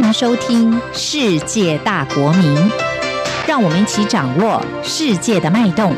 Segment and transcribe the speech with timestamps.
[0.00, 2.56] 欢迎收听《世界大国民》，
[3.48, 5.92] 让我们一起掌握世界的脉动。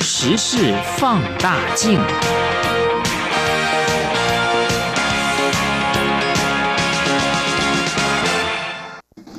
[0.00, 2.00] 时事放大镜。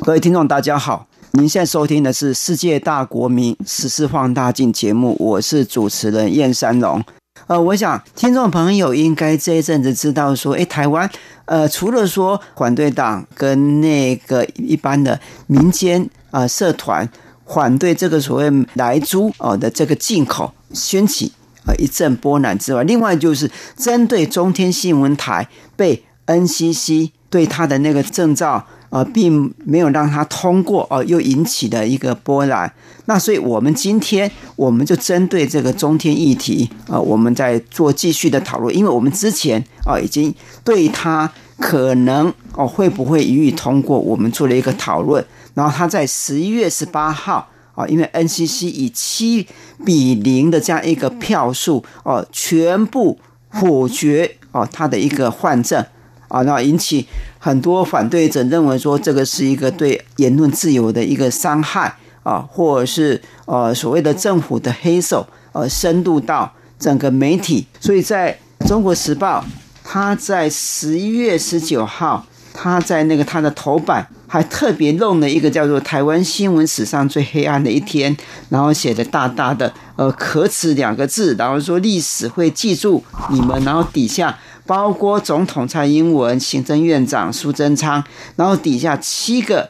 [0.02, 1.08] 各位听众，大家好！
[1.34, 7.04] 您现在收听的是《世界大国民时事放大镜》节目，我是主持人燕山龙。
[7.48, 11.10] 呃，我想听众朋友应该这一阵子知道说，诶，台湾
[11.46, 17.08] 呃，除了说反对党跟那个一般的民间啊社团
[17.46, 21.32] 反对这个所谓来猪哦的这个进口掀起
[21.66, 28.68] 呃一阵波澜之外，另外就是针对中天新闻台被 NCC 对他的那个证照。
[28.90, 32.72] 呃，并没有让它通过，哦，又引起的一个波澜。
[33.06, 38.76] 那所以，我们今天我们就针对这个中天议题，啊，我们在做继续的讨论。
[38.76, 45.26] 因为我们之前啊，已经对它可能哦会不会予以通过，我们做了一个讨论。
[45.54, 49.48] 然后他在十一月十八号啊，因为 NCC 以七
[49.86, 53.18] 比零的这样一个票数哦，全部
[53.52, 55.84] 否决哦他的一个换证。
[56.28, 57.08] 啊，那引起
[57.40, 67.66] 很多反对者认为说，这个是一个对言论自由的一个伤害啊，或者是呃所谓的政府的黑手，呃，深入到整个媒体。
[67.80, 69.46] 所以在中国时报，
[69.84, 78.14] 他在十一月十九号，他在那个他的头版还特别弄了一个叫做“台湾新闻史上最黑暗的一天”，
[78.50, 84.38] 然后写的大大的呃可耻两个字，然后说历史会记住你们，然后底下。
[84.68, 88.04] 包括总统蔡英文、行政院长苏贞昌，
[88.36, 89.70] 然后底下七个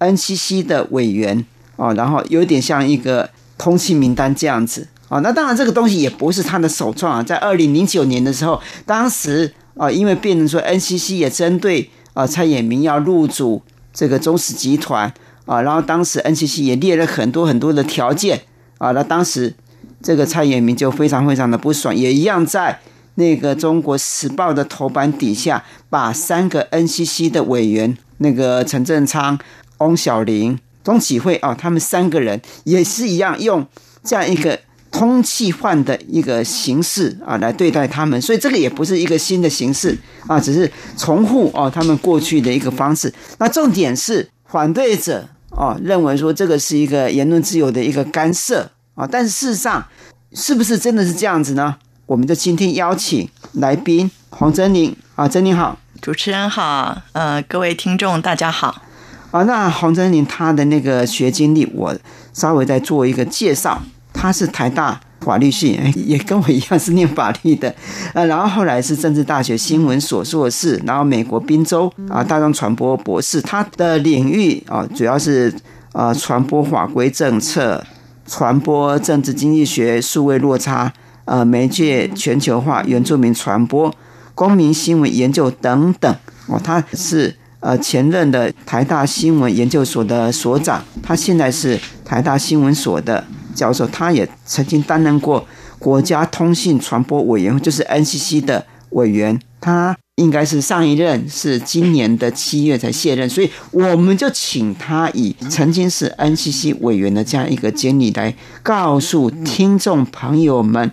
[0.00, 5.20] NCC 的委员哦，然后有点像一个通气名单这样子哦。
[5.20, 7.22] 那当然，这个东西也不是他的首创啊。
[7.22, 13.62] 在二零零九年的时候，当时啊，因为变成说 NCC 也针对啊蔡衍明要入主
[13.94, 15.14] 这个中石集团
[15.46, 18.42] 啊，然后当时 NCC 也列了很多很多的条件
[18.78, 19.54] 啊，那当时
[20.02, 22.80] 这个蔡衍明就非常非常的不爽，也一样在。
[23.16, 29.38] 那个《中国时报》的头版底下，把三个 NCC 的委员，那个陈振昌、
[29.78, 33.66] 翁小玲、钟启慧啊，他们三个人也是一样，用
[34.02, 34.58] 这样一个
[34.90, 39.96] 通气换的一个形式啊来对待他们，所以这个也不是一个新的形式
[40.26, 43.12] 啊，只是重复哦他们过去的一个方式。
[43.38, 49.84] 那重点是反对者哦认为说这个是一个言论自由的一个干涉啊，但是事实上
[50.32, 51.76] 是不是真的是这样子呢？
[52.06, 58.82] 我们就今天邀请来宾黄真玲啊，真玲好，主持人好，呃，各位听众大家好
[59.30, 59.44] 啊。
[59.44, 61.96] 那黄真玲她的那个学经历，我
[62.32, 63.80] 稍微再做一个介绍。
[64.12, 67.72] 她是台大法律系，也跟我一样是念法律的，
[68.14, 73.40] 呃，然后后来是政治大学新闻所硕士，然后美国宾州啊大众传播博士。
[73.40, 75.54] 他的领域啊，主要是
[75.92, 77.82] 呃传播法规政策、
[78.26, 80.92] 传播政治经济学、数位落差。
[81.24, 83.94] 呃，媒介全球化、原住民传播、
[84.34, 86.14] 公民新闻研究等等。
[86.48, 93.24] 哦，他是呃前任的台大新闻研究所的所长，他现在是台大新闻所的
[93.54, 93.86] 教授。
[93.86, 95.46] 他也曾经担任过
[95.78, 99.40] 国家通信传播委员会，就是 NCC 的委员。
[99.60, 99.96] 他。
[100.16, 110.92] 应该是上一任是今年的七月才卸任，所以我们就请他以曾经是 NCC 委员的这样一个经历来告诉听众朋友们，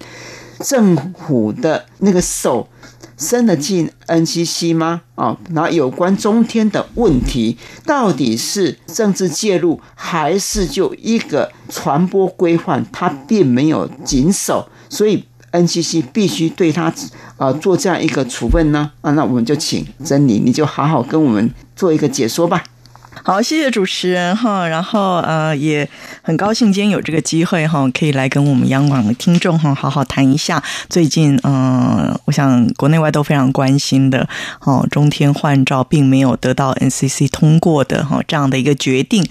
[0.62, 2.70] 政府的那个手
[3.18, 5.02] 伸得进 NCC 吗？
[5.16, 15.26] 啊，那有关中天的问题，到底是政治介入，还是就一个传播规范，他并没有谨守，所以。
[15.52, 16.94] NCC 必须对他
[17.40, 22.64] 啊做这样一个处分呢啊，那我们就请珍妮，你就好好跟我们做一个解说吧。
[23.22, 25.88] 好，谢谢主持人哈，然后呃也
[26.22, 34.28] 很高兴今天有这个机会哈，可以来跟我们央广的听众哈好好谈一下最近嗯，我想国内外都非常关心的
[34.62, 39.28] 哦，中天换照并没有得到 NCC 通过的哈这样的一个决定，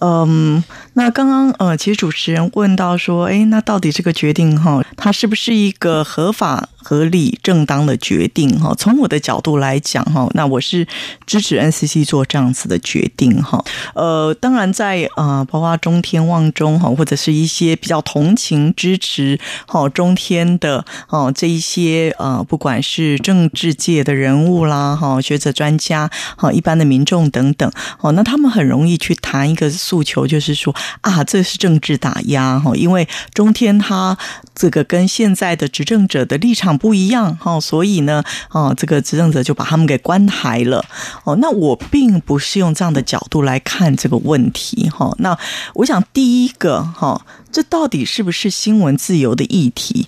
[0.00, 6.68] 嗯，那刚刚呃其实主持人问到说，哎，那到底这个决定哈，它是不是一个合法？
[6.82, 10.86] 合理正当的决定哈，从我的角度来讲哈，那我是
[11.26, 13.62] 支持 NCC 做这样子的决定哈。
[13.94, 34.16] 呃，当然在啊，包括中天望中哈，或者是一些比较同情支持哈中天的哦这一些呃，不管是政治界的人物啦哈，学者专家哈，一般的民众等等哦，那他们很容易去谈一个诉求，就是说啊，这是政治打压哈，因为中天他。
[34.60, 40.84] 这个跟现在的执政者的立场不一样，哈，所以呢，哦，这个执政者就把他们给关台了，
[41.24, 45.38] 哦，那我并不是用这样的角度来看这个问题，哈，那
[45.76, 50.06] 我想第一个，哈，这到底是不是新闻自由的议题？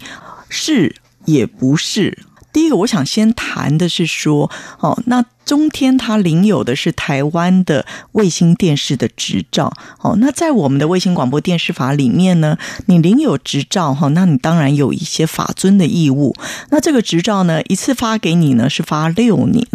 [0.51, 2.19] 是也不是？
[2.53, 4.51] 第一个，我想先谈的是说，
[4.81, 5.25] 哦，那。
[5.45, 12.57] 中天它领有的是台湾的卫星电视的执照，哦，那在我们的卫星广播电视法里面呢，
[12.87, 16.35] 你领有执照哈，那你当然有一些法尊的义务。
[16.71, 19.67] 那这个执照呢，一次发给你呢是发六年，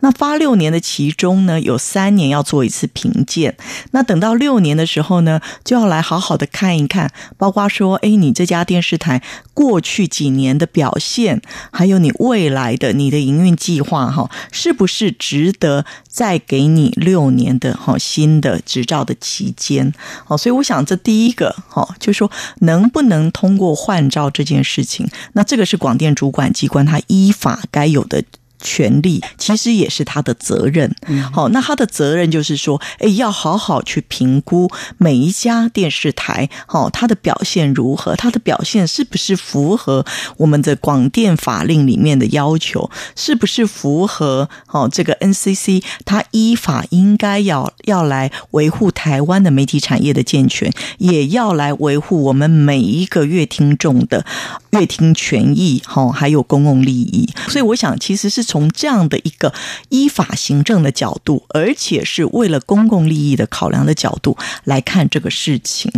[0.00, 3.56] 那发六年的其中呢，有三年要做一次评鉴。
[3.92, 9.22] 那等到六年的时候呢，就要来好好的看一看，包括说，哎，你这家电视台
[9.54, 11.40] 过去几年的表现，
[11.72, 15.13] 还有你未来的你的营运计划哈，是不是？
[15.18, 19.92] 值得再给你六年的哈新的执照的期间，
[20.24, 22.30] 好，所以我想这第一个哈，就是说
[22.60, 28.22] 能不能通过换照这件事情，那这个是广电主管机关他依法该有的。
[28.64, 30.92] 权利其实也是他的责任，
[31.32, 40.06] 好，那他的责任就是说，哎，要好好去评估每一家电视台，好，他的表现如何，他的表现是不是符合
[40.38, 54.24] 我们的广电法令里面的要求，是不是符合哦这个 NCC 他依法应该要要来维护台湾的媒体产业的健全，也要来维护我们每一个乐听众的
[54.70, 58.42] 乐听权益，好，还有公共利益，所以我想其实是。
[58.54, 59.52] 从这样的一个
[59.88, 65.90] 依法行政的角度，而且是为了公共利益的考量的角度来看这个事情，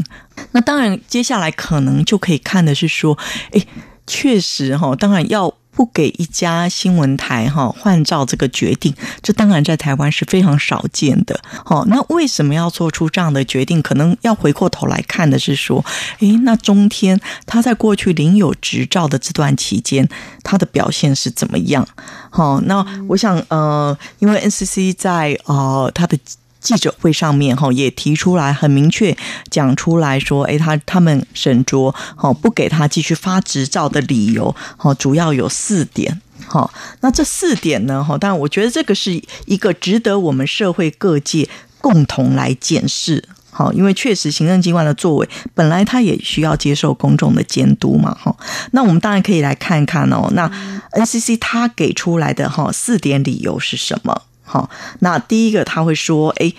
[0.52, 3.18] 那当然接下来可能就可以看的是说，
[3.52, 3.62] 哎，
[4.06, 5.52] 确实哈，当然要。
[5.76, 11.38] 不给一家新闻台哈换照这个决定，这当然在台湾是非常少见的。
[11.67, 13.82] 好，那为什么要做出这样的决定？
[13.82, 15.84] 可能要回过头来看的是说，
[16.20, 20.08] 诶，那中天他在过去领有执照的这段期间，
[20.43, 21.87] 他的表现是怎么样？
[22.31, 26.19] 好，那我想呃，因为 NCC 在呃他的。
[26.60, 29.16] 记者会上面哈也提出来很明确
[29.50, 41.48] 讲出来说，哎，他他们沈卓好不给他继续发执照的理由，好主要有四点，好那这四点呢，哈，当然我觉得这个是一个值得我们社会各界
[41.80, 48.34] 共同来检视，好，因为确实行政机关的作为本来他也需要接受公众的监督嘛，哈，
[48.72, 50.50] 那我们当然可以来看看哦，那
[50.92, 54.22] NCC 他给出来的哈四点理由是什么？
[54.46, 54.70] 好，
[55.00, 56.50] 那第一个他会说，哎，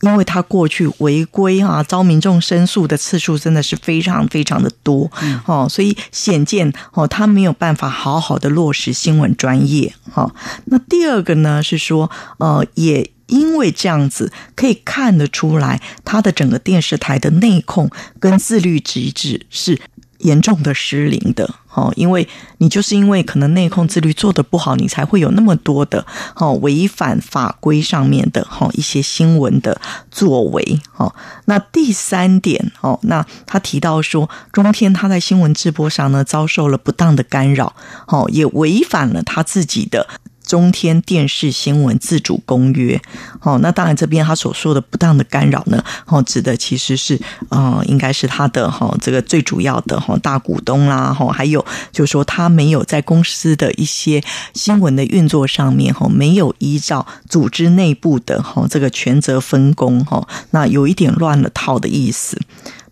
[0.00, 5.10] 因为他过去违规啊，遭民众申诉的次数真的是非常非常的多，
[5.46, 9.94] 哦，所以显见哦，他没有办法好好的落实新闻专业。
[10.10, 19.80] 好，那第二个呢是说，呃，也因为这样子可以看得出来，他的整个电视台的内控跟自律机制是。
[20.18, 22.26] 严重的失灵的，哦，因为
[22.58, 26.06] 你就是因为可能内控自律做的不好，你才会有那么多的，
[26.36, 29.80] 哦，违反法规上面的，哈，一些新闻的
[30.10, 31.14] 作为，哦，
[31.46, 37.74] 那第三点，哦，那他提到说，中天他在新闻直播上呢遭受了不当的干扰，
[38.06, 40.06] 哦，也违反了他自己的。
[40.54, 43.02] 中天电视新闻自主公约，
[43.40, 54.22] 哦，那当然这边他所说的不当的干扰呢，哦，指的其实是，呃，应该是他的哈这个最主要的哈大股东啦，哈，还有就是说他没有在公司的一些
[54.54, 62.40] 新闻的运作上面哈，没有依照组织内部的哈这个权责分工哈，那有一点乱了套的意思。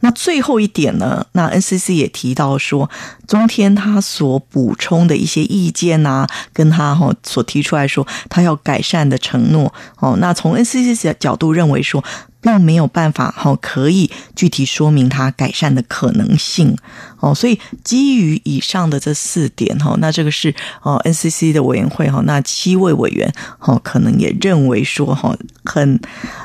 [0.02, 1.26] 那最后一点呢？
[1.32, 2.88] 那 NCC 也提到说，
[3.26, 12.04] 中天他所补充的一些意见啊，跟他哈所提出来说他要改善的承诺哦，那从 NCC 的角度认为说。
[12.42, 16.76] 并没有办法哈，可以具体说明它改善的可能性
[17.20, 17.32] 哦。
[17.34, 25.34] 所以基于以上的这四点哈，那这个是哦 NCC 的委员会哈，那七位委员哈，可能也认为说哈，
[25.64, 25.98] 很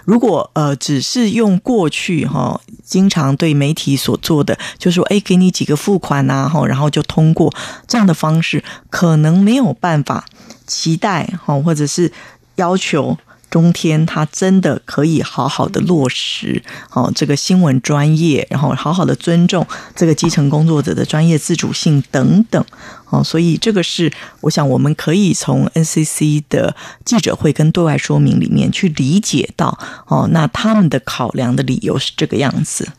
[0.05, 7.51] 如果呃只是用过去哈，经常对媒体所做的，就说哎给你几个付款呐哈，然后就通过
[7.87, 10.25] 这样的方式，可能没有办法
[10.67, 12.13] 期待哈，或者是
[12.55, 13.17] 要求。
[13.49, 16.61] 中天他真的可以好好的落实
[16.91, 22.63] 哦，这个新闻专业，然后好好的尊重这个基层工作者的专业自主性等等
[23.09, 24.11] 哦，所以这个是
[24.41, 26.75] 我想我们可以从 NCC 的
[27.05, 32.89] 记者会跟对外说明里面去理解到哦，那他们的考量的理由是这个样子。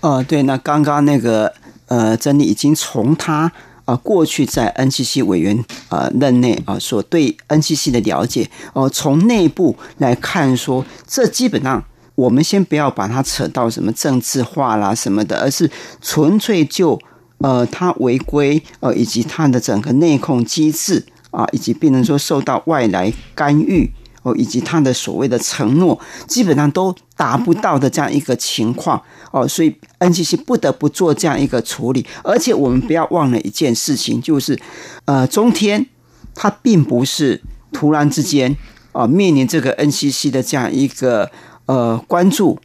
[0.00, 1.52] 哦，对，那刚刚那个
[1.86, 3.50] 呃，真理已经从他。
[3.90, 11.82] 啊，过去在 NCC 委员啊任内啊，所对 NCC 的了解哦，从内部来看说，这基本上
[12.14, 15.68] 我们先不要把它扯到什么政治化啦什么的，而是
[16.00, 16.96] 纯粹就
[17.38, 23.90] 呃，它违规呃，以及它的整个内控机制啊，以及变成说受到外来干预
[24.22, 29.00] 哦，以及他的所谓的承诺，基本上都达不到的这样一个情况
[29.30, 32.06] 哦，所以 NCC 不得不做这样一个处理。
[32.22, 34.58] 而且我们不要忘了一件事情，就是
[35.04, 35.86] 呃，中天
[36.34, 37.40] 它并不是
[37.72, 38.56] 突然之间
[38.92, 41.30] 啊面临这个 NCC 的这样一个
[41.66, 42.58] 呃关注，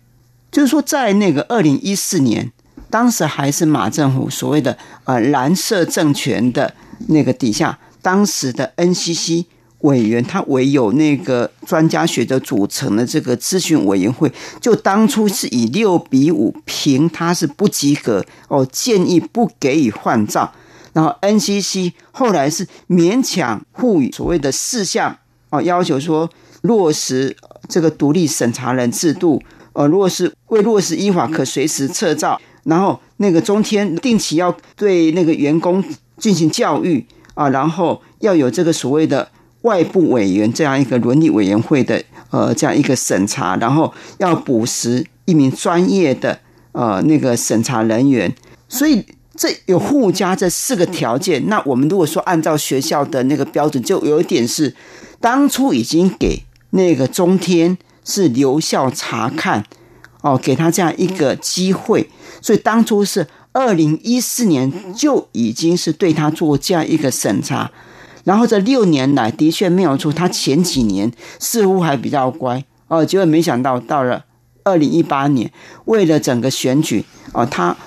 [0.51, 2.51] 就是说在那个二零一四年。
[2.87, 6.73] 当时还是马政府所谓的呃蓝色政权的
[7.07, 9.45] 那个底下，当时的 NCC
[9.85, 20.51] 委员他唯有那个专家学者组成的这个咨询委员会，就当初是以六比五评他是不及格哦，建议不给予换照，
[20.93, 25.17] 然后 NCC 后来是勉强赋予所谓的四项
[25.49, 26.29] 哦，要求说
[26.61, 27.35] 落实
[27.69, 29.41] 这个独立审查人制度，
[29.73, 32.39] 呃，落实未落实依法可随时撤照。
[32.63, 35.83] 然后那个中天定期要对那个员工
[36.17, 39.29] 进行教育啊，然后要有这个所谓的
[39.65, 46.39] 外部委员这样一个伦理委员会的呃这样一个审查，然后要补实一名专业的
[46.71, 48.33] 呃那个审查人员，
[48.69, 49.03] 所以
[49.35, 51.49] 这有附加这四个条件。
[51.49, 54.73] 那我们如果说按照学校的那个标准，就有一点是
[55.19, 59.63] 当初已经给那个中天是留校查看。
[60.21, 62.09] 哦，给他这样一个机会，
[62.41, 67.69] 所以当初是二零一四年就已经是对他做这样一个审查，
[68.25, 74.25] 然后这六年来的确没有错，他前几年似乎还比较乖哦，结果没想到到了
[74.65, 75.49] 二零一八年，
[75.85, 77.77] 为了整个选举哦，他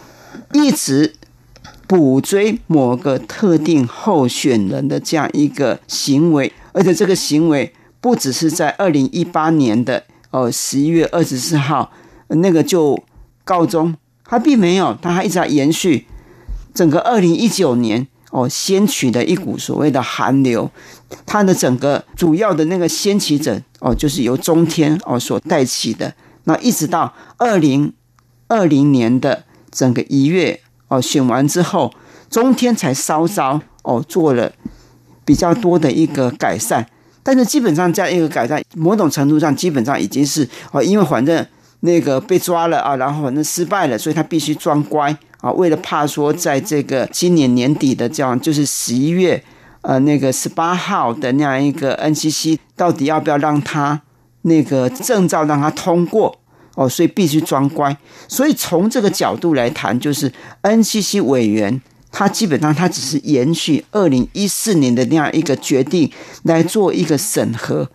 [0.54, 1.14] 一直
[1.86, 11.92] 补追某个特定候选人的这样一个行为，而且这个行为不只是在二零一八年的哦十一月二十四号。
[12.30, 13.02] 那个就
[13.42, 16.06] 告终，他并没有，他还一直在延续
[16.74, 20.70] 整个二零一九年哦，掀起的一股所谓的寒流，
[21.24, 26.12] 它的整个主要的那个掀起者哦，就是由中天哦所带起的，
[26.44, 27.92] 那一直到二零
[28.48, 31.92] 二零年的整个一月哦选完之后，
[32.30, 34.52] 中天才稍稍哦做了
[35.24, 36.86] 比较多的一个改善，
[37.22, 41.46] 但是基本上这样一个改善，某种程度上基本上已经是哦，因为反正。
[41.82, 45.50] 那个被抓了啊，然后反正失败了，所以他必须装乖啊。
[45.52, 49.42] 为了怕说，在这个今年年底的这样，就是十一月，
[49.82, 54.00] 呃，那个十八号的那样一个 NCC，到底要不要让他
[54.42, 56.38] 那个证照让他通过
[56.74, 56.88] 哦？
[56.88, 57.96] 所以必须装乖。
[58.28, 61.80] 所以从这个角度来谈，就是 NCC 委员
[62.10, 66.10] 他基本上他只是延续二零一四年的那样一个决定
[66.44, 67.88] 来做一个审核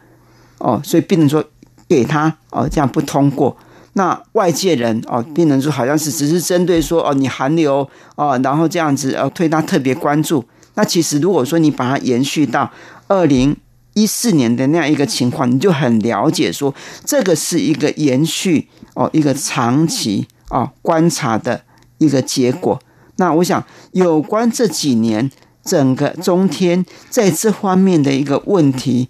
[0.60, 1.44] 哦，所以不能说
[1.88, 3.58] 给他哦这样不通过。
[3.96, 10.44] 那外界人哦，病人说好像是只是针对说哦，你寒流哦，然后这样子呃，对他特别关注。
[10.74, 12.72] 那其实如果说你把它延续到
[13.08, 13.56] 二零
[13.94, 16.74] 一四年的那样一个情况，你就很了解说
[17.06, 21.62] 这个是一个延续哦，一个长期哦观察的
[22.00, 22.82] 一个结果。
[23.18, 25.30] 那我想有关这几年
[25.64, 29.08] 整个中天在这方面的一个问题。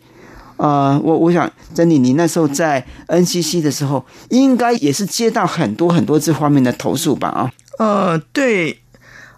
[0.57, 7.29] 呃，我我想，珍妮，你那时候在 NCC 的时候，应该也是接到很多很多这方面的投诉吧？
[7.29, 8.82] 啊，呃，对。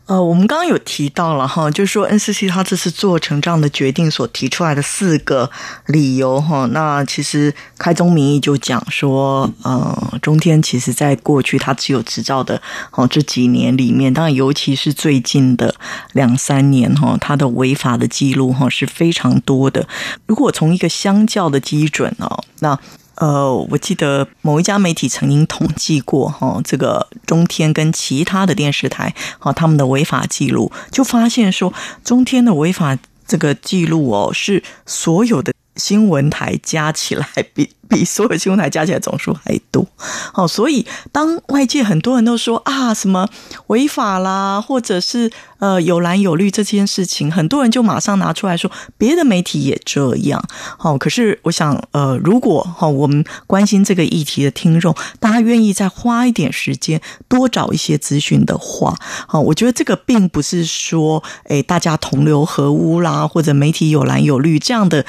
[0.08, 5.50] 呃，我们刚刚有提到了哈，就是说 NCC 他这次做成这样的决定所提出来的四个
[5.88, 15.74] 理由哈，那其实开宗明义就讲说，呃，中天其实在过去他只有执照的哦这几年里面，当然尤其是最近的
[16.14, 19.88] 两三年哈，他的违法的记录哈是非常多的。
[20.28, 22.80] 如果从一个相较的基准哦，那。
[23.16, 37.70] 呃，我记得某一家媒体曾经统计过哈，这个中天跟其他的电视台哈，他们的违法记录，就发现说中天的违法这个记录哦，是所有的新闻台加起来比。
[37.90, 39.86] 比 所有新闻台加起来总数还多，
[40.34, 43.28] 哦，所以当外界很多人都说啊什么
[43.68, 50.44] 违法啦，或者是呃有蓝有绿这件事情，很多人就马上拿出来说别的媒体也这样，
[50.78, 58.96] 好，可是我想呃，如果哈我们关心这个议题的听众，大家愿意再花一点时间多找一些资讯的话，
[59.28, 65.06] 好，我觉得这个并不是说诶大家同流合污啦，或者媒体有蓝有绿这样的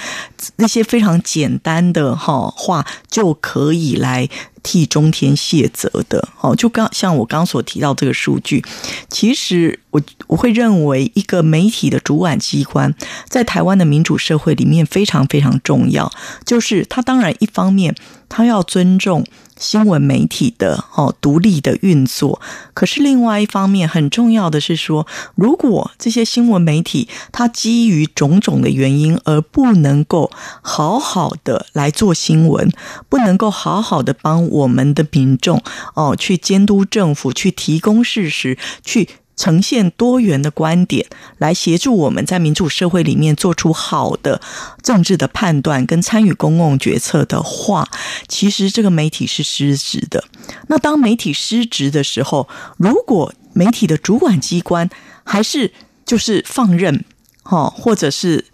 [0.56, 2.52] 那些非常简单的哈。
[2.66, 4.28] 话就可以来
[4.62, 6.28] 替中天卸责的。
[6.40, 8.64] 哦，就刚像我刚所提到这个数据，
[9.08, 12.92] 其实我我会认为一个媒体的主管机关
[13.28, 16.10] 在台湾的民主社会里面非常非常重要，
[16.44, 17.94] 就是他当然一方面
[18.28, 19.24] 他要尊重。
[19.58, 22.40] 新闻媒体的哦独立的运作，
[22.74, 30.30] 可是另外一方面很重要的是说，如果这些新闻媒体它基于种种的原因而不能够
[30.62, 32.70] 好好的来做新闻，
[33.08, 35.62] 不能够好好的帮我们的民众
[35.94, 39.08] 哦去监督政府，去提供事实，去。
[39.36, 41.06] 呈现多元的观点，
[41.38, 44.40] 来协助我们在民主社会里面做出好的
[44.82, 47.88] 政治的判断跟参与公共决策的话，
[48.26, 50.24] 其实这个媒体是失职的。
[50.68, 54.88] 那当媒体失职的时候，如果媒体的主管机关
[55.24, 55.72] 还是
[56.04, 57.04] 就是放任，
[57.42, 58.46] 哈，或者是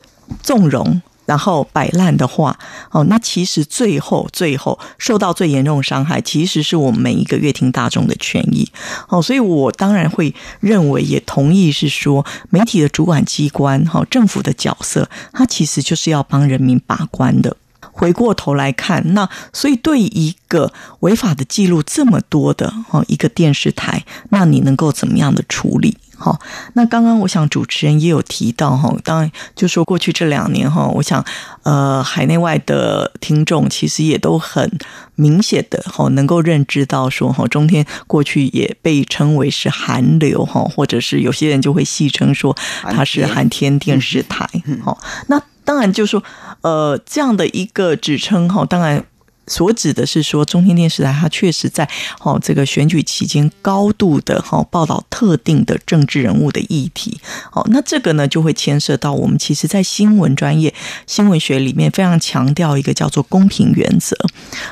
[0.43, 1.01] 纵容。
[1.25, 2.59] 然后摆烂的话，
[2.91, 8.71] 哦，那其实最后最后受到最严重的伤害，其实是我们每一个乐听大众的权益，
[9.09, 17.57] 哦，所以我当然会认为，也同意是说，媒体的主管机关，哈，政府的角色，它其实就是要帮人民把关的。
[17.95, 25.99] 回过头来看，那所以对一个违法的记录这么多的，哦，一个电视台，那你能够怎么样的处理？
[26.23, 26.41] 好，
[26.75, 31.25] 那刚刚我想主持人也有提到哈，当然就说过去这两年哈，我想
[31.65, 34.79] 呃海内外的听众其实也都很
[35.17, 44.49] 明显的哈，能够认知到说哈，中天过去也被称为是韩流哈，或者是有些人就会戏称说它是韩天电视台。
[44.85, 46.23] 好，那当然就说
[46.61, 49.05] 呃这样的一个指称哈，当然。
[49.47, 51.89] 所指的是说，中天电视台它确实在
[52.21, 57.21] 哦这个选举期间高度的哈报道特定的政治人物的议题，
[57.53, 60.73] 哦，那这个呢就会牵涉到我们其实在新闻专业
[61.07, 64.17] 新闻学里面非常强调一个叫做公平原则，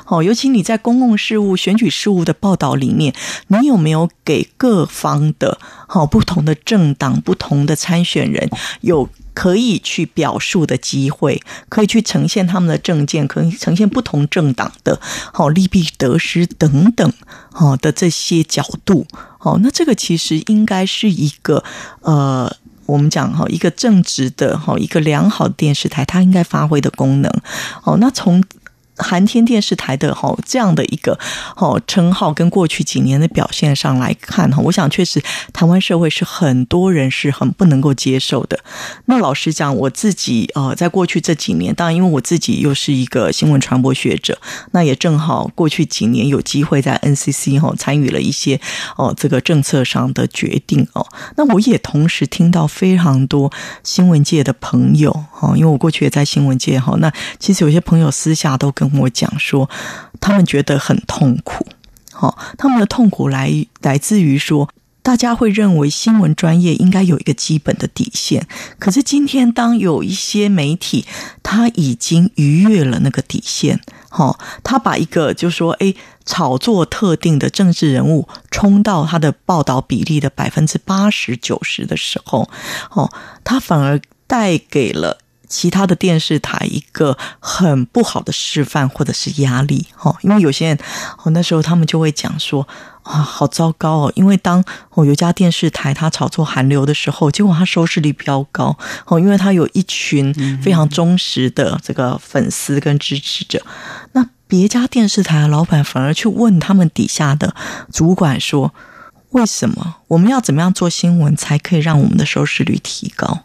[0.07, 3.13] 哦，尤其你在公共事务选举事务的报道里面，
[3.49, 5.59] 你有没有给各方的
[5.89, 8.49] 好不同的政党、不同的参选人
[8.83, 9.09] 有？
[9.35, 15.01] 可以去表述的机会，可以去呈现他们的政见，可以呈现不同政党的
[15.33, 17.13] 好利弊得失等等，
[17.53, 19.07] 好的这些角度，
[19.39, 21.63] 好，那这个其实应该是一个
[22.03, 22.55] 呃，
[22.87, 27.33] 我们讲哈，一个正直的哈，一个良好的电视台，它应该发挥的功能，
[27.85, 28.43] 哦，那从。
[29.01, 31.19] 韩天电视台的哈这样的一个
[31.57, 38.59] 哈称号，跟过去几年的表现上来看哈，我想确实台湾社会是很多人是很不能够接受的。
[39.07, 44.39] 那老实讲，我自己呃，在过去这几年，当然因为我自己又是一个新闻传播学者，
[44.73, 48.61] 那也正好过去几年有机会在 NCC 哈参与了一些
[48.97, 51.07] 哦这个政策上的决定哦。
[51.37, 59.71] 那我也同时听到非常多新闻界的朋友哈，因为我过去也在新闻界哈，那其实有些朋友私下都跟我讲说，
[60.21, 61.67] 他们觉得很痛苦，
[62.13, 64.69] 好，他们的痛苦来来自于说，
[65.03, 68.47] 大家会认为新闻专业应该有一个基本的底线，
[68.79, 71.07] 可是今天当有一些媒体
[71.43, 75.95] 他已经逾越了那个底线，好，他把一个就说，哎，
[76.27, 82.51] 炒作特定的政治人物冲到他的报道比例的百分之八十九十的时候，
[82.91, 83.11] 哦，
[83.43, 85.19] 他反而带给了。
[85.51, 90.79] 其他的电视台一个很不好的示范或者是压力，哈，因为有些人
[91.19, 92.67] 哦那时候他们就会讲说
[93.03, 100.33] 啊，好糟糕哦，因为当哦有家电视台它炒作韩流的时候，结果它收视率比较高哦，因为它有一群
[100.63, 103.61] 非常忠实的这个粉丝跟支持者，
[104.13, 107.53] 那别家电视台的老板反而去问他们底下的
[107.93, 108.73] 主管说，
[109.31, 113.41] 为什么我们要怎么样做新闻才可以让我们的收视率提高？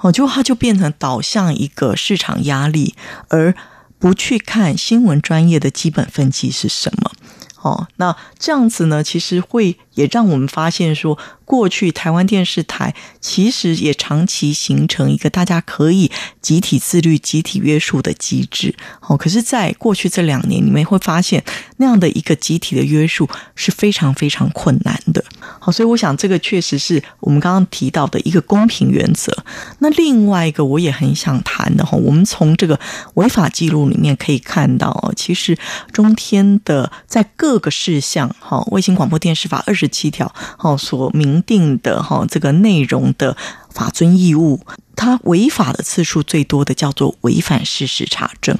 [0.00, 2.94] 哦，就它就变成导向一个市场压力，
[3.28, 3.54] 而
[3.98, 7.12] 不去看新闻专业的基本分析是什么。
[7.60, 11.18] 哦，那这样子呢，其实会也让我们发现说。
[11.48, 18.74] 过去台湾电视台其实也长期形成一个大家可以集体自律、集体约束的机制。
[19.00, 21.42] 哦，可是，在过去这两年，你们会发现
[21.78, 25.24] 那样的一个集体的约束是非常非常困难的。
[25.58, 29.34] 好，所以我想这个确实是我们刚刚提到的一个公平原则。
[29.78, 32.78] 那另外一个我也很想谈的哈，我们从这个
[33.14, 35.56] 违法记录里面可以看到，其实
[35.92, 41.42] 中天的在各个事项，哈，卫星广播电视法二十七条，哦，所明。
[41.48, 43.36] 定的哈，这个内容的
[43.70, 44.60] 法遵义务，
[44.96, 48.54] 它违法的次数最多的叫做违反事实查证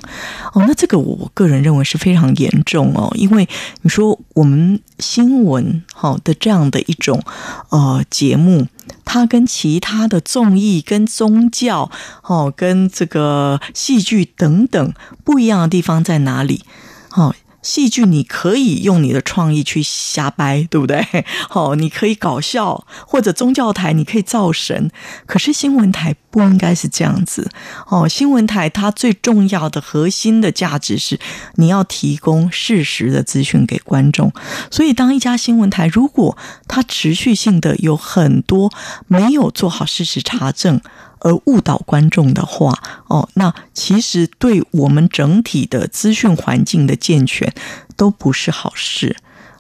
[0.55, 0.65] 哦。
[0.67, 3.49] 那这个我个人认为是非常严重哦，因为
[3.83, 7.23] 你说我们新闻哈的这样的一种
[7.71, 8.69] 呃节目，
[9.05, 11.91] 它跟其他的综艺、跟宗教
[12.23, 16.65] 哦、跟这个戏剧等等不一样的地方在哪里？
[17.11, 21.05] 哦，戏剧你可以用你的创意去瞎掰，对不对？
[21.49, 24.91] 好， 你可以搞笑，或者宗教台你可以造神，
[25.27, 27.51] 可是新闻台不应该是这样子
[27.87, 28.09] 哦。
[28.09, 31.19] 新闻台它最重要的核心的价值是
[31.55, 34.33] 你要提供事实的资讯给观众。
[34.71, 36.37] 所以，当一家新闻台如果
[36.67, 38.73] 它持续性的有很多
[39.07, 40.81] 没有做好事实查证，
[41.21, 47.53] 而误导观众的话，哦，那其实对我们整体的资讯环境的健全
[47.97, 49.17] 都不是好事，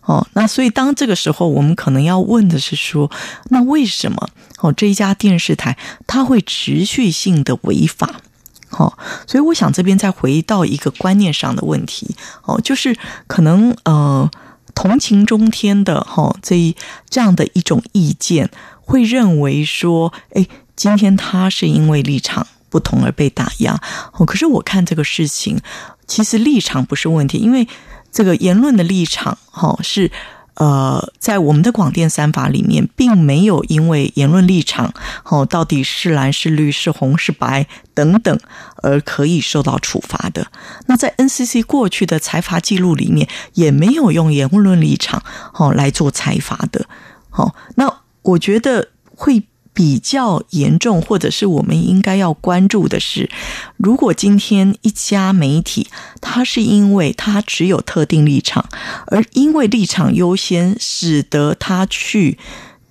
[0.08, 3.10] 哦，那所以当这个时候，我们可能要问的是说，
[3.50, 4.28] 那为什么
[4.60, 8.22] 哦这一家电视台它会持续性的违法？
[8.70, 14.30] 哦，所以我想这边再回到一个观念上的问题，哦，就是可能呃
[14.74, 16.74] 同情中天的哈这一
[17.10, 20.46] 这样的一种意见，会认为说，哎。
[20.78, 23.80] 今天他是因为立场不同而被打压，
[24.12, 25.60] 哦，可是我看这个事情，
[26.06, 27.66] 其实立场不是问题，因为
[28.10, 30.10] 这个言论的立场，哈，是
[30.54, 34.92] 呃，在我们的广电三法里面，并没有因为言论立场，
[35.24, 38.38] 哦，到底是蓝是绿是红是白等等，
[38.82, 40.46] 而可以受到处罚的。
[40.86, 45.22] 那在 NCC 过去的财阀记录里面，也没有用言论立场，
[45.54, 46.86] 哦，来做财阀的。
[47.30, 49.44] 好，那我觉得会。
[49.78, 53.30] 比较严重，或者是我们应该要关注的是，
[53.76, 55.86] 如果今天一家媒体，
[56.20, 58.68] 它是因为它只有特定立场，
[59.06, 62.36] 而因为立场优先，使得它去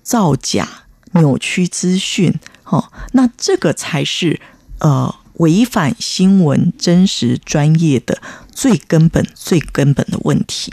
[0.02, 0.66] 造假、
[1.12, 4.40] 扭曲资讯，哦，那这个才是
[4.78, 10.72] 呃违反新闻真实专业的最根本、最根本的问题。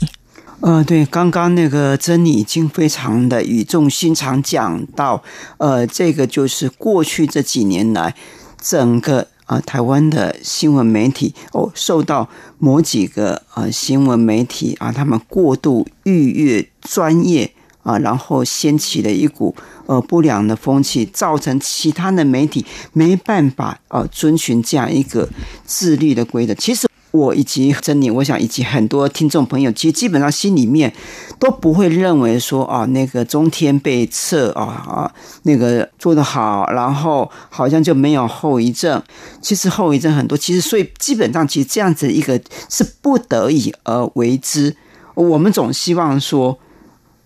[0.65, 5.21] 呃，对，刚刚那个珍妮已经非常的语重心长讲到，
[5.59, 8.15] 呃，这个就是过去这几年来，
[8.59, 17.51] 整个啊台湾的新闻媒体哦，受到某几个呃新闻媒体啊，他们过度逾越专业
[17.83, 25.29] 啊，然后掀起了一股呃不良的风气，造成其他的媒体没办法啊遵循这样一个
[25.63, 26.55] 自律的规则。
[26.55, 26.87] 其实。
[27.15, 30.93] 我以及珍妮，我想以及很多听众朋友，其实基本上心里面
[31.39, 35.11] 都不会认为说啊，那个中天被撤啊啊，
[35.43, 39.01] 那个做得好，然后好像就没有后遗症。
[39.41, 44.75] 其实后遗症很多，其实所以基本上其实这样子一个是不得已而为之。
[45.15, 46.59] 我们总希望说，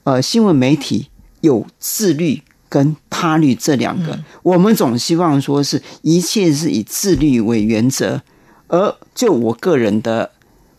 [0.03, 1.07] 呃，新闻媒体
[1.41, 8.21] 有自律跟他律这两个，我们总希望说是一切是以自律为原则。
[8.69, 10.31] 而就我个人的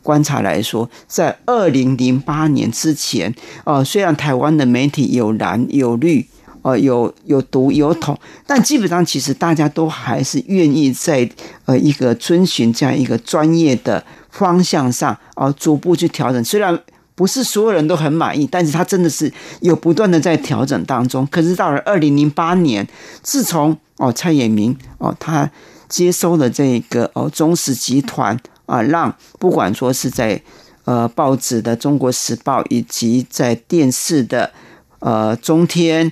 [0.02, 6.26] 观察来说，在二零零八年之前，呃，虽然台湾的媒体有蓝有绿，
[6.62, 11.28] 呃，有有独有统，但基本上其实大家都还是愿意在
[11.66, 16.42] 呃一个遵循这样一个专业的方向上，啊，逐步去调整。
[16.42, 16.78] 虽然
[17.14, 21.26] 不是所有人都很满意，但是他真的是有不断的在调整当中。
[21.30, 22.86] 可是到了二零零八年，
[23.22, 25.50] 自从哦蔡衍明哦他。
[25.90, 30.40] 接收了这个哦，中时集团啊，让不管说是在
[30.84, 34.52] 呃报纸的《中国时报》，以及在电视的
[35.00, 36.10] 呃中天、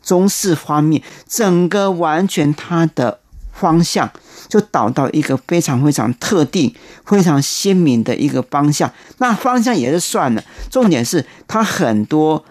[0.00, 3.18] 中视方面，整个完全它的
[3.52, 4.08] 方向
[4.48, 6.72] 就导到一个非常非常特定、
[7.04, 8.90] 非常鲜明的一个方向。
[9.18, 12.44] 那方向也是算了，重点是它很多，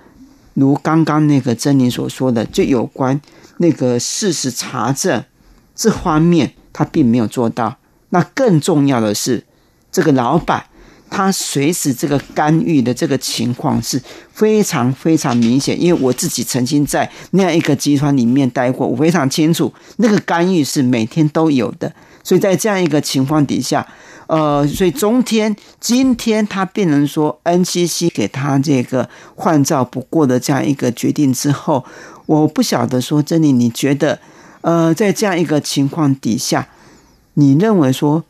[0.55, 3.19] 如刚刚那个珍妮所说的，就有关
[3.59, 5.23] 那个事实查证。
[5.77, 7.77] 这方面他并没有做到。
[8.09, 9.45] 那更重要的是，
[9.91, 10.65] 这个老板
[11.09, 14.01] 他随时这个干预的这个情况是
[14.33, 15.79] 非常非常明显。
[15.81, 21.93] 因为我自己曾经在那样一个集团里面待过，我非常清楚那个干预是每天都有的。
[22.23, 23.85] 所以在这样一个情况底下，
[24.27, 31.85] 呃，所以中天今天他变成说 NCC 给他这个换照不过的这样一个决定之后，
[32.25, 34.19] 我不晓得说珍妮，你觉得？
[34.67, 36.67] 呃，在这样一个情况底下，
[37.35, 38.25] 你认为说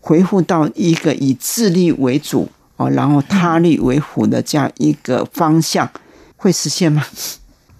[0.00, 5.88] 回复到一个以自利为主哦，然后他利为辅的这样一个方向
[6.34, 7.04] 会实现吗？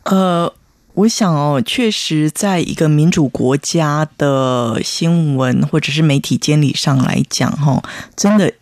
[0.05, 0.53] 呃，
[0.95, 7.83] 我想哦，确实，在一个民主国家的新闻或者是媒体监理上来讲，哈，
[8.15, 8.53] 真的，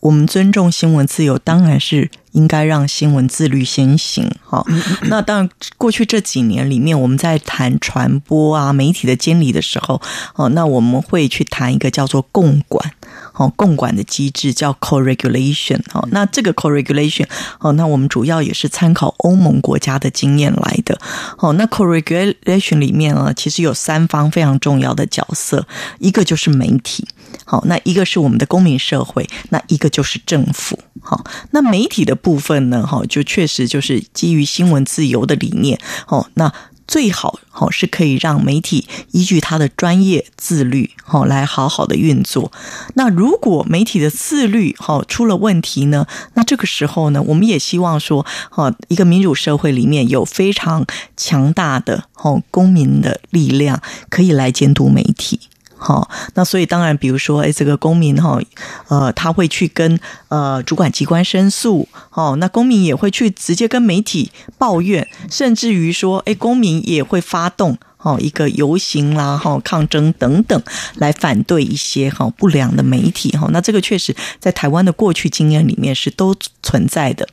[0.00, 2.10] 我们尊重新闻自由，当然是。
[2.32, 4.30] 应该让新闻自律先行。
[4.44, 4.62] 哈，
[5.04, 10.02] 那当然，过去这几年里面，我们在谈传播啊、媒体的监理的时候，
[10.34, 12.92] 哦，那我们会去谈一个叫做共管。
[13.36, 15.80] 哦，共管的机制叫 co-regulation。
[15.92, 17.26] 哦，那这个 co-regulation，
[17.60, 20.98] 哦，那我们主要也是参考欧盟国家的经验来的。
[21.38, 25.66] 哦，那 co-regulation 里面呢，其实有三方非常重要的角色，
[25.98, 27.06] 一个就是媒体，
[27.44, 30.78] 好，那一个是我们的公民社会，那一个就是政府。
[31.00, 35.78] 好，那媒体的部分呢，哈，就确实就是基于新闻自由的理念。
[36.08, 36.52] 哦，那。
[36.86, 42.52] 最好好是可以让媒体依据他的专业自律好来好好的运作。
[42.94, 46.06] 那如果媒体的自律好出了问题呢？
[46.34, 55.40] 那这个时候呢，我们也希望说，哈，一个民主社会里面有非常强大的哦公民的力量可以来监督媒体。
[55.78, 58.40] 好，那所以当然，比如说，哎，这个公民哈，
[58.88, 70.60] 呃，他会去跟呃主管机关申诉，哦，那公民也会去直接跟媒体抱怨，甚至于说，哎，公民也会发动哦一个游行啦，哈，抗争等等，
[70.94, 73.46] 来反对一些哈不良的媒体哈。
[73.52, 77.28] 那这个确实在台湾的过去经验里面是都存在的。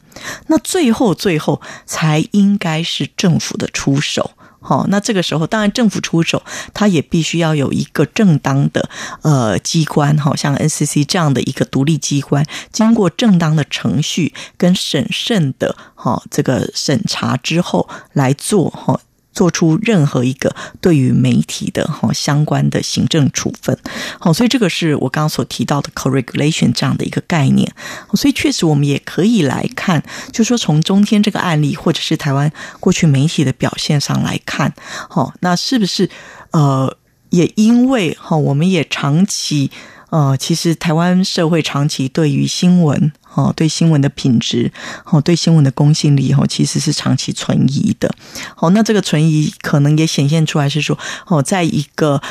[0.47, 4.31] 那最后最后才应该是政府的出手。
[4.63, 6.41] 好，那这个时候当然政府出手，
[6.73, 8.89] 它也必须要有一个正当的
[9.21, 18.99] 呃机关，好像 NCC 这样的一个独立机关，经过正当的程序跟审慎的哈这个审查之后来做哈。
[19.33, 23.77] 做出任何一个对于媒体的哈相关的行政处分，
[24.19, 27.73] 好，所以这个是我刚刚所提到的 corregulation 这样的一个概念。
[28.13, 34.73] 所以确实我们也可以来看，就说从中天这个案例，或者是台湾过去媒体的表现上来看，
[35.09, 36.09] 好，那是不是
[36.51, 36.95] 呃
[37.29, 39.71] 也因为哈我们也长期
[40.11, 43.11] 呃其实台湾社会长期对于新闻。
[43.35, 44.71] 哦，对新闻的品质，
[45.05, 48.13] 哦，对新闻的公信力，哦，其实是长期存疑的。
[48.57, 52.21] 哦，那这个存疑可能也显现出来是说，哦，在一个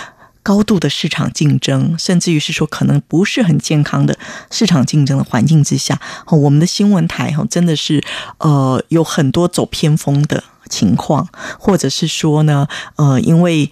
[0.42, 4.16] 高度的市场竞争，甚至于是说可能不是很健康的
[4.50, 8.02] 市场竞争的环境之下，哦，我们的新闻台，哈，真的是
[8.38, 13.70] 呃有很多走偏锋的情况，或者是说呢，呃，因为。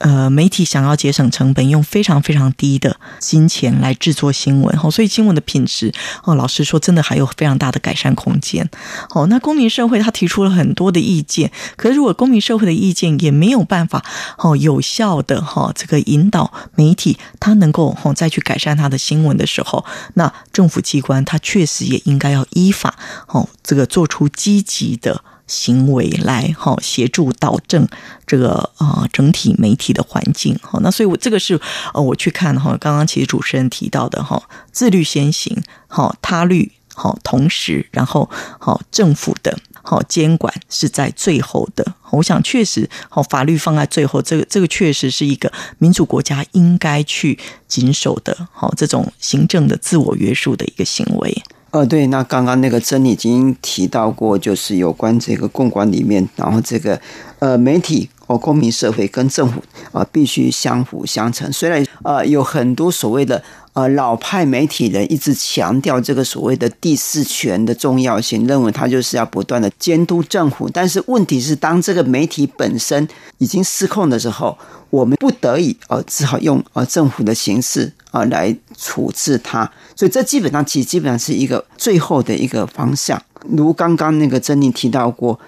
[0.00, 5.92] 呃，媒体想要节省成本，用非常非常低的金钱来制作新闻，哦，所以新闻的品质，
[6.24, 8.66] 哦，老实说，真的还有非常大的改善空间。
[9.10, 14.02] 哦，那公民社会他提出了很多的意见，可是如果公民社会的意见也没有办法，
[14.38, 19.84] 哦，有效的哈，这个引导媒体，他能够哦再去改善他的新闻的时候，
[20.14, 22.94] 那政府机关他确实也应该要依法，
[23.26, 25.22] 哦，这个做出积极的。
[25.50, 27.86] 行为来哈协助导正
[28.24, 31.60] 这个啊整体媒体的环境哈那所以我这个是
[31.92, 47.36] 呃我去看哈刚刚其实主持人提到的哈自律先行好他律好同时然后好政府的好监管是在最后的我想确实好法律放在最后这个这个确实是一个民主国家应该去
[47.66, 51.42] 谨守的好这种行政的自我约束的一个行为。
[51.72, 57.00] 呃，对，那刚刚那个真已经提到过，就是有关这个共管里面，然后这个
[57.38, 61.52] 呃媒体或公民社会跟政府啊必须相辅相成。
[61.52, 74.56] 虽然呃有很多所谓的呃老派媒体人一直强调这个所谓的第四权的重要性，认为他就是要不断的监督政府，但是问题是当这个媒体本身已经失控的时候。
[74.90, 83.22] 我们不得已呃，只好用呃政府的形式啊来处置它，所以这基本上其实基本上是一个最后的一个方向。
[83.56, 85.38] 如刚刚那个珍妮提到过，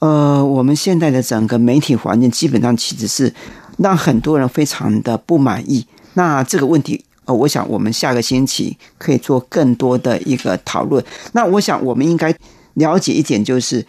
[0.00, 3.32] 呃，我们现在的整个媒体环境基本上其实是
[3.78, 5.86] 让很多人非常的不满意。
[6.14, 11.04] 那这个问题呃，我想我们下个星期可以做更多的一个讨论。
[11.32, 12.34] 那我想我们应该
[12.74, 13.86] 了解一点，就是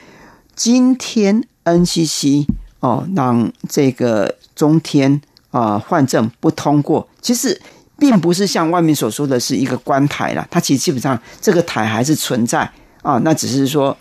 [0.55, 2.45] 今天 NCC
[2.79, 4.35] 哦让这个。
[4.59, 7.57] 中天啊换证不通过，其实
[7.97, 12.69] 并不是像外面所说的是一个关台了，它其实基本上这个台还是存在
[13.01, 13.95] 啊，那只是说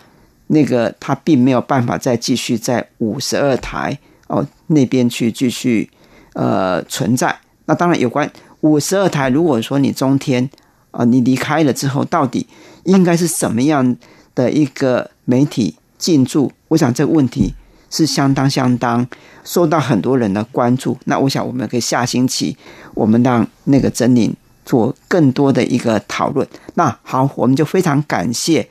[0.49, 5.89] 那个他并没有办法再继续在五十二台哦那边去继续
[6.35, 7.35] 呃存在。
[7.65, 8.31] 那当然有关
[8.61, 10.51] 五十二台，如果说你中天
[10.91, 12.47] 啊你离开了之后，到底
[12.85, 13.97] 应该是什么样
[14.35, 16.53] 的一个媒体进驻？
[16.69, 17.55] 我想这个问题。
[17.91, 19.09] 是相当相当
[19.45, 20.95] 受到很多人的关注。
[21.07, 22.55] 那我想，我们可以下星期
[22.93, 24.31] 我们让那个真理
[24.63, 26.47] 做更多的一个讨论。
[26.75, 28.69] 那好，我们就非常感谢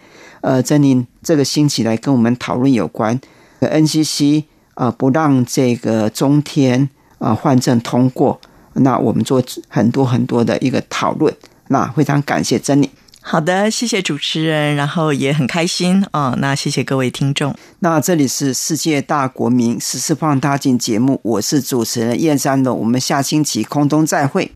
[0.47, 3.19] 呃珍妮这个星期来跟我们讨论有关
[3.59, 6.87] NCC 啊不让这个中天
[7.19, 8.39] 啊换证通过。
[8.73, 11.35] 那我们做很多很多的一个讨论。
[11.67, 12.89] 那非常感谢珍妮。
[13.21, 17.53] 好的，谢谢主持人，然后也很开心啊、那谢谢各位听众。
[17.79, 24.49] 那这里是世界大国民十四放大镜节目，我是主持人燕山龙，我们下星期空中再会。